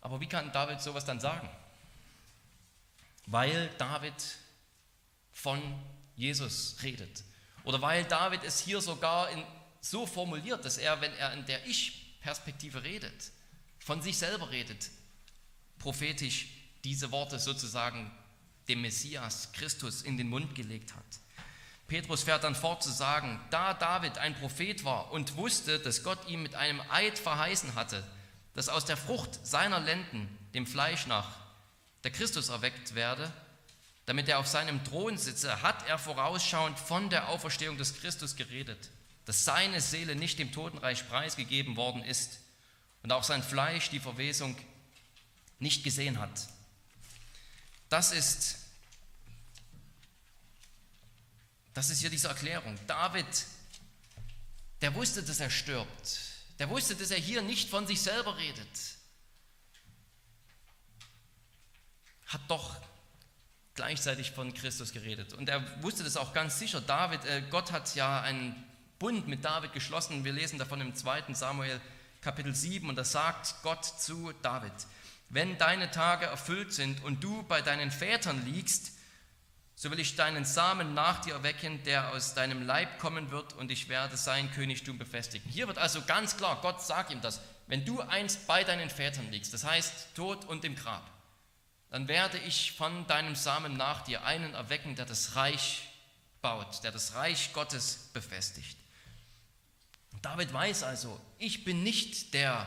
[0.00, 1.48] Aber wie kann David sowas dann sagen?
[3.26, 4.14] Weil David
[5.32, 5.60] von
[6.16, 7.22] Jesus redet.
[7.64, 9.44] Oder weil David es hier sogar in,
[9.80, 13.30] so formuliert, dass er, wenn er in der Ich-Perspektive redet,
[13.78, 14.90] von sich selber redet,
[15.78, 16.48] prophetisch
[16.84, 18.10] diese Worte sozusagen
[18.68, 21.04] dem Messias Christus in den Mund gelegt hat.
[21.88, 26.26] Petrus fährt dann fort zu sagen, da David ein Prophet war und wusste, dass Gott
[26.28, 28.02] ihm mit einem Eid verheißen hatte,
[28.54, 31.36] dass aus der Frucht seiner Lenden, dem Fleisch nach,
[32.04, 33.30] der Christus erweckt werde,
[34.06, 38.90] damit er auf seinem Thron sitze, hat er vorausschauend von der Auferstehung des Christus geredet,
[39.24, 42.40] dass seine Seele nicht dem Totenreich preisgegeben worden ist
[43.02, 44.56] und auch sein Fleisch die Verwesung
[45.62, 46.48] nicht gesehen hat.
[47.88, 48.58] Das ist,
[51.72, 52.78] das ist hier diese Erklärung.
[52.86, 53.26] David,
[54.80, 56.20] der wusste, dass er stirbt.
[56.58, 58.96] Der wusste, dass er hier nicht von sich selber redet.
[62.26, 62.76] Hat doch
[63.74, 65.32] gleichzeitig von Christus geredet.
[65.32, 66.80] Und er wusste das auch ganz sicher.
[66.80, 68.54] David, äh, Gott hat ja einen
[68.98, 70.24] Bund mit David geschlossen.
[70.24, 71.34] Wir lesen davon im 2.
[71.34, 71.80] Samuel
[72.20, 74.72] Kapitel 7 und da sagt Gott zu David,
[75.32, 78.92] wenn deine Tage erfüllt sind und du bei deinen Vätern liegst,
[79.74, 83.70] so will ich deinen Samen nach dir erwecken, der aus deinem Leib kommen wird, und
[83.70, 85.50] ich werde sein Königtum befestigen.
[85.50, 89.30] Hier wird also ganz klar, Gott sagt ihm das, wenn du einst bei deinen Vätern
[89.30, 91.10] liegst, das heißt tot und im Grab,
[91.90, 95.88] dann werde ich von deinem Samen nach dir einen erwecken, der das Reich
[96.42, 98.76] baut, der das Reich Gottes befestigt.
[100.20, 102.66] David weiß also, ich bin nicht der,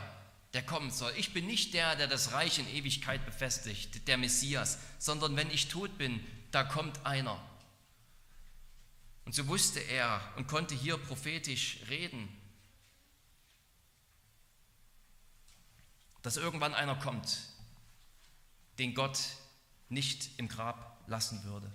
[0.56, 1.12] der kommen soll.
[1.18, 5.68] Ich bin nicht der, der das Reich in Ewigkeit befestigt, der Messias, sondern wenn ich
[5.68, 6.18] tot bin,
[6.50, 7.38] da kommt einer.
[9.26, 12.26] Und so wusste er und konnte hier prophetisch reden,
[16.22, 17.36] dass irgendwann einer kommt,
[18.78, 19.18] den Gott
[19.90, 21.70] nicht im Grab lassen würde.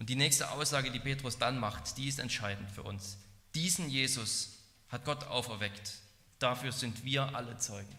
[0.00, 3.18] Und die nächste Aussage, die Petrus dann macht, die ist entscheidend für uns.
[3.54, 4.58] Diesen Jesus
[4.88, 6.00] hat Gott auferweckt.
[6.40, 7.94] Dafür sind wir alle Zeugen.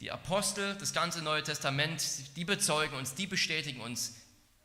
[0.00, 2.02] Die Apostel, das ganze Neue Testament,
[2.36, 4.14] die bezeugen uns, die bestätigen uns,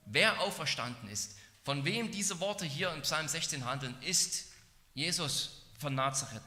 [0.05, 1.37] wer auferstanden ist.
[1.63, 4.45] Von wem diese Worte hier im Psalm 16 handeln, ist
[4.93, 6.41] Jesus von Nazareth.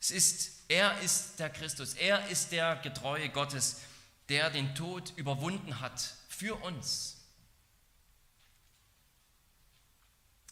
[0.00, 3.80] Es ist, er ist der Christus, er ist der Getreue Gottes,
[4.28, 7.16] der den Tod überwunden hat für uns.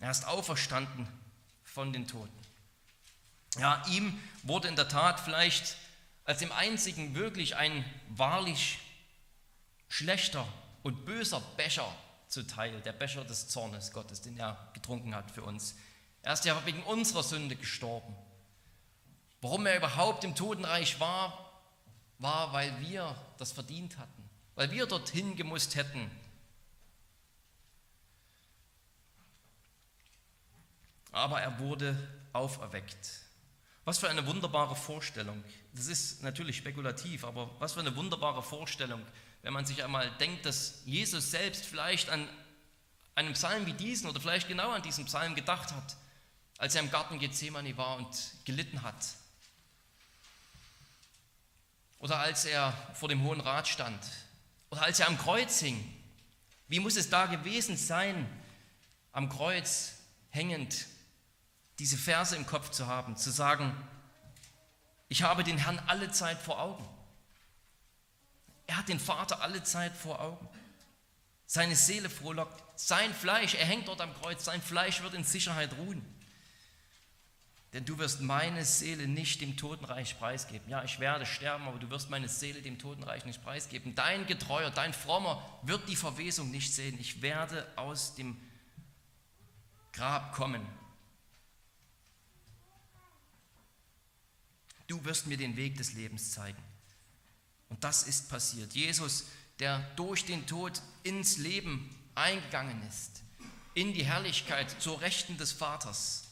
[0.01, 1.07] Er ist auferstanden
[1.63, 2.42] von den Toten.
[3.59, 5.77] Ja, ihm wurde in der Tat vielleicht
[6.25, 8.79] als dem einzigen wirklich ein wahrlich
[9.89, 10.47] schlechter
[10.83, 11.87] und böser Becher
[12.29, 15.77] zuteil, der Becher des Zornes Gottes, den er getrunken hat für uns.
[16.23, 18.17] Er ist ja wegen unserer Sünde gestorben.
[19.41, 21.61] Warum er überhaupt im Totenreich war,
[22.19, 26.11] war, weil wir das verdient hatten, weil wir dorthin gemusst hätten.
[31.11, 31.97] Aber er wurde
[32.33, 33.23] auferweckt.
[33.85, 35.43] Was für eine wunderbare Vorstellung.
[35.75, 39.05] Das ist natürlich spekulativ, aber was für eine wunderbare Vorstellung,
[39.43, 42.29] wenn man sich einmal denkt, dass Jesus selbst vielleicht an
[43.15, 45.97] einem Psalm wie diesen oder vielleicht genau an diesem Psalm gedacht hat,
[46.59, 49.05] als er im Garten Gethsemane war und gelitten hat.
[51.99, 54.05] Oder als er vor dem Hohen Rat stand.
[54.71, 55.93] Oder als er am Kreuz hing.
[56.69, 58.29] Wie muss es da gewesen sein,
[59.13, 59.95] am Kreuz
[60.31, 60.87] hängend,
[61.83, 63.77] diese Verse im Kopf zu haben, zu sagen,
[65.09, 66.89] ich habe den Herrn alle Zeit vor Augen.
[68.69, 70.49] Er hat den Vater alle Zeit vor Augen.
[71.45, 75.77] Seine Seele frohlockt, sein Fleisch, er hängt dort am Kreuz, sein Fleisch wird in Sicherheit
[75.77, 76.05] ruhen.
[77.73, 80.71] Denn du wirst meine Seele nicht dem Totenreich preisgeben.
[80.71, 83.97] Ja, ich werde sterben, aber du wirst meine Seele dem Totenreich nicht preisgeben.
[83.97, 86.97] Dein Getreuer, dein Frommer wird die Verwesung nicht sehen.
[87.01, 88.41] Ich werde aus dem
[89.93, 90.65] Grab kommen
[94.93, 96.63] du wirst mir den Weg des Lebens zeigen.
[97.71, 98.75] Und das ist passiert.
[98.75, 99.25] Jesus,
[99.59, 103.23] der durch den Tod ins Leben eingegangen ist,
[103.73, 106.25] in die Herrlichkeit zur Rechten des Vaters.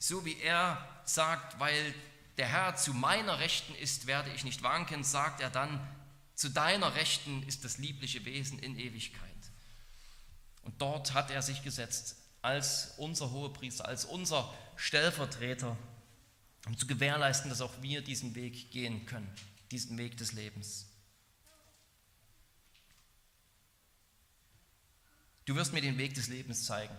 [0.00, 1.94] So wie er sagt, weil
[2.38, 5.80] der Herr zu meiner Rechten ist, werde ich nicht wanken, sagt er dann,
[6.34, 9.22] zu deiner Rechten ist das liebliche Wesen in Ewigkeit.
[10.62, 15.76] Und dort hat er sich gesetzt als unser Hohepriester, als unser Stellvertreter
[16.68, 19.28] um zu gewährleisten, dass auch wir diesen Weg gehen können,
[19.70, 20.86] diesen Weg des Lebens.
[25.46, 26.94] Du wirst mir den Weg des Lebens zeigen.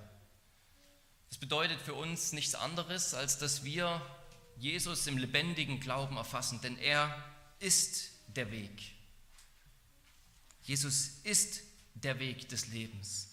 [1.30, 4.02] Das bedeutet für uns nichts anderes, als dass wir
[4.58, 7.24] Jesus im lebendigen Glauben erfassen, denn er
[7.60, 8.82] ist der Weg.
[10.64, 11.62] Jesus ist
[11.94, 13.30] der Weg des Lebens.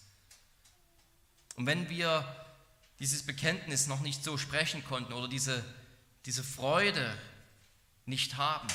[1.55, 2.45] Und wenn wir
[2.99, 5.63] dieses Bekenntnis noch nicht so sprechen konnten oder diese
[6.27, 7.17] diese Freude
[8.05, 8.67] nicht haben,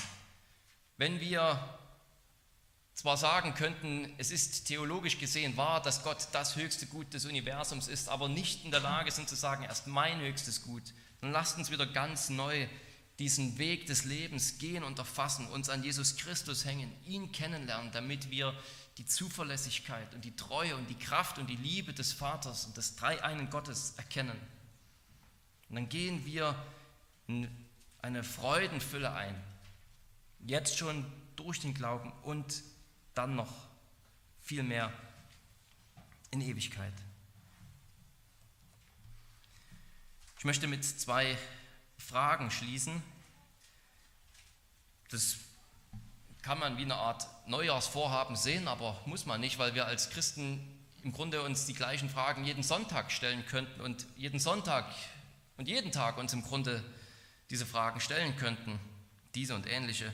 [0.97, 1.79] wenn wir
[2.95, 7.89] zwar sagen könnten, es ist theologisch gesehen wahr, dass Gott das höchste Gut des Universums
[7.89, 10.83] ist, aber nicht in der Lage sind zu sagen, er ist mein höchstes Gut,
[11.21, 12.67] dann lasst uns wieder ganz neu
[13.19, 18.31] diesen Weg des Lebens gehen und erfassen, uns an Jesus Christus hängen, ihn kennenlernen, damit
[18.31, 18.59] wir
[18.97, 22.97] die Zuverlässigkeit und die Treue und die Kraft und die Liebe des Vaters und des
[22.97, 24.39] dreieinen Gottes erkennen.
[25.69, 26.57] Und dann gehen wir
[28.01, 29.35] eine Freudenfülle ein.
[30.47, 31.05] Jetzt schon
[31.37, 32.63] durch den Glauben und
[33.15, 33.53] dann noch
[34.41, 34.93] viel mehr
[36.31, 36.93] in Ewigkeit.
[40.39, 41.39] Ich möchte mit zwei
[41.99, 43.01] Fragen schließen.
[45.11, 45.37] Das
[46.43, 50.61] kann man wie eine Art Neujahrsvorhaben sehen, aber muss man nicht, weil wir als Christen
[51.05, 54.93] im Grunde uns die gleichen Fragen jeden Sonntag stellen könnten und jeden Sonntag
[55.57, 56.83] und jeden Tag uns im Grunde
[57.53, 58.81] diese Fragen stellen könnten,
[59.35, 60.13] diese und ähnliche.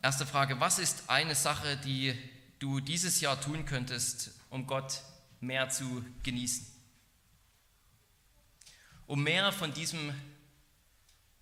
[0.00, 2.16] Erste Frage, was ist eine Sache, die
[2.60, 5.00] du dieses Jahr tun könntest, um Gott
[5.40, 6.64] mehr zu genießen?
[9.08, 10.14] Um mehr von, diesem,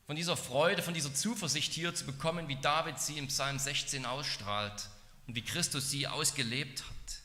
[0.06, 4.06] von dieser Freude, von dieser Zuversicht hier zu bekommen, wie David sie im Psalm 16
[4.06, 4.88] ausstrahlt
[5.26, 7.20] und wie Christus sie ausgelebt hat.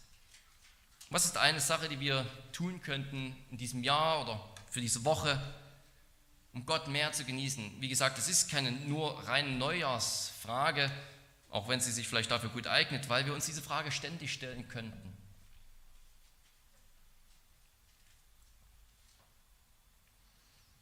[1.10, 5.40] Was ist eine Sache, die wir tun könnten in diesem Jahr oder für diese Woche,
[6.56, 7.82] um Gott mehr zu genießen?
[7.82, 10.90] Wie gesagt, es ist keine nur reine Neujahrsfrage,
[11.50, 14.68] auch wenn sie sich vielleicht dafür gut eignet, weil wir uns diese Frage ständig stellen
[14.70, 15.16] könnten.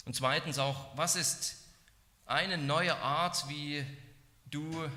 [0.06, 1.56] Und zweitens auch, was ist
[2.26, 3.84] eine neue Art, wie
[4.46, 4.90] du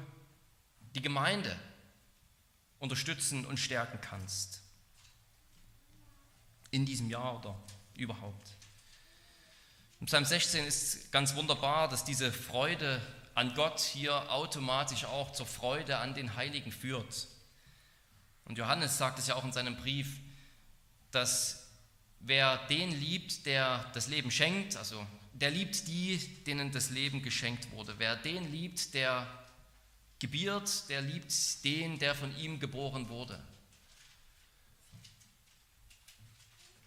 [0.95, 1.59] die Gemeinde
[2.81, 4.61] unterstützen und stärken kannst?
[6.71, 7.59] In diesem Jahr oder
[7.95, 8.57] überhaupt.
[10.01, 13.01] Im Psalm 16 ist ganz wunderbar, dass diese Freude
[13.35, 17.29] an Gott hier automatisch auch zur Freude an den Heiligen führt.
[18.45, 20.21] Und Johannes sagt es ja auch in seinem Brief,
[21.11, 21.67] dass
[22.21, 27.71] Wer den liebt, der das Leben schenkt, also der liebt die, denen das Leben geschenkt
[27.71, 27.95] wurde.
[27.99, 29.27] Wer den liebt, der
[30.19, 31.33] gebiert, der liebt
[31.65, 33.39] den, der von ihm geboren wurde.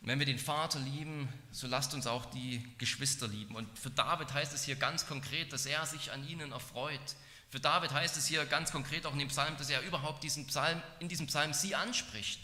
[0.02, 3.56] Wenn wir den Vater lieben, so lasst uns auch die Geschwister lieben.
[3.56, 7.16] Und für David heißt es hier ganz konkret, dass er sich an ihnen erfreut.
[7.50, 10.48] Für David heißt es hier ganz konkret auch in dem Psalm, dass er überhaupt diesen
[10.48, 12.40] Psalm, in diesem Psalm sie anspricht.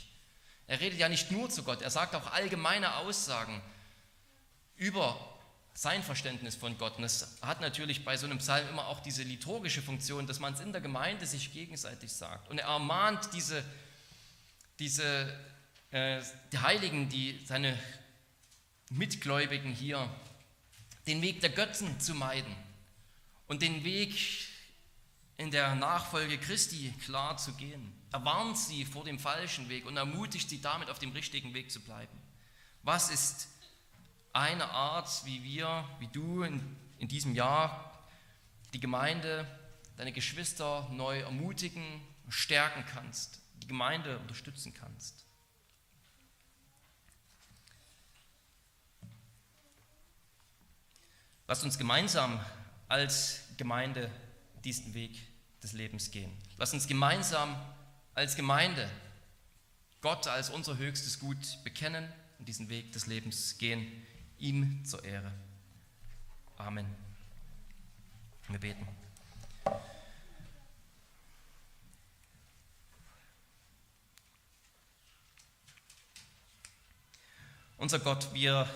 [0.68, 3.62] Er redet ja nicht nur zu Gott, er sagt auch allgemeine Aussagen
[4.78, 5.18] über
[5.76, 6.98] sein Verständnis von Gott.
[6.98, 10.54] Und es hat natürlich bei so einem Psalm immer auch diese liturgische Funktion, dass man
[10.54, 12.50] es in der Gemeinde sich gegenseitig sagt.
[12.50, 13.64] Und er ermahnt diese,
[14.80, 15.38] diese
[15.96, 16.22] äh,
[16.52, 17.80] die Heiligen, die seine
[18.90, 20.10] Mitgläubigen hier,
[21.08, 22.54] den Weg der Götzen zu meiden
[23.48, 24.20] und den Weg
[25.38, 27.94] in der Nachfolge Christi klar zu gehen.
[28.12, 31.72] Er warnt sie vor dem falschen Weg und ermutigt sie damit, auf dem richtigen Weg
[31.72, 32.18] zu bleiben.
[32.84, 33.48] Was ist
[34.34, 38.06] eine Art, wie wir, wie du in, in diesem Jahr
[38.74, 39.48] die Gemeinde,
[39.96, 45.25] deine Geschwister neu ermutigen, stärken kannst, die Gemeinde unterstützen kannst?
[51.48, 52.40] Lasst uns gemeinsam
[52.88, 54.10] als Gemeinde
[54.64, 55.22] diesen Weg
[55.62, 56.32] des Lebens gehen.
[56.58, 57.56] Lass uns gemeinsam
[58.14, 58.90] als Gemeinde
[60.02, 64.06] Gott als unser höchstes Gut bekennen und diesen Weg des Lebens gehen,
[64.38, 65.32] ihm zur Ehre.
[66.58, 66.86] Amen.
[68.48, 68.88] Wir beten.
[77.78, 78.70] Unser Gott, wir,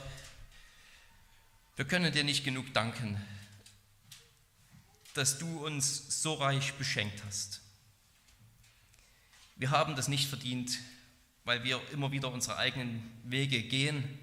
[1.80, 3.18] wir können dir nicht genug danken
[5.14, 7.62] dass du uns so reich beschenkt hast.
[9.56, 10.80] Wir haben das nicht verdient,
[11.44, 14.20] weil wir immer wieder unsere eigenen Wege gehen,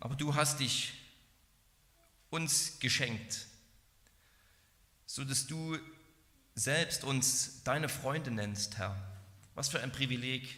[0.00, 0.94] aber du hast dich
[2.30, 3.46] uns geschenkt,
[5.06, 5.78] sodass du
[6.54, 8.96] selbst uns deine Freunde nennst, Herr.
[9.54, 10.56] Was für ein Privileg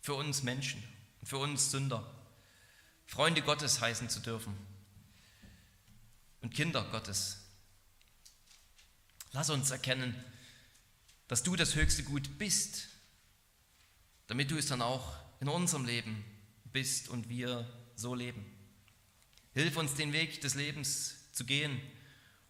[0.00, 0.82] für uns Menschen,
[1.22, 2.04] für uns Sünder,
[3.06, 4.75] Freunde Gottes heißen zu dürfen
[6.46, 7.38] und Kinder Gottes.
[9.32, 10.14] Lass uns erkennen,
[11.26, 12.86] dass du das höchste Gut bist,
[14.28, 16.24] damit du es dann auch in unserem Leben
[16.66, 18.46] bist und wir so leben.
[19.54, 21.80] Hilf uns, den Weg des Lebens zu gehen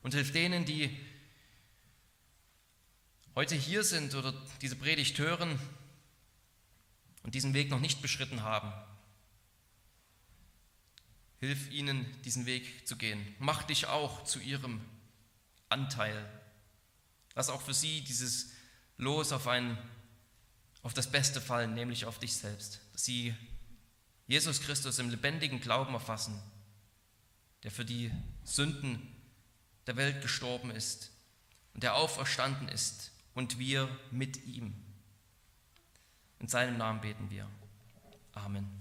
[0.02, 0.94] und hilf denen, die
[3.34, 5.58] heute hier sind oder diese Predigt hören
[7.22, 8.74] und diesen Weg noch nicht beschritten haben.
[11.46, 13.34] Hilf ihnen, diesen Weg zu gehen.
[13.38, 14.80] Mach dich auch zu ihrem
[15.68, 16.26] Anteil
[17.36, 18.50] Lass auch für sie dieses
[18.96, 19.78] Los auf, ein,
[20.82, 22.80] auf das Beste fallen, nämlich auf dich selbst.
[22.92, 23.34] Dass sie
[24.26, 26.40] Jesus Christus im lebendigen Glauben erfassen,
[27.62, 28.10] der für die
[28.42, 29.14] Sünden
[29.86, 31.12] der Welt gestorben ist
[31.74, 34.74] und der auferstanden ist und wir mit ihm.
[36.40, 37.46] In seinem Namen beten wir.
[38.32, 38.75] Amen.